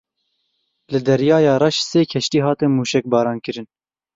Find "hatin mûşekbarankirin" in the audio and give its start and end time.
2.45-3.67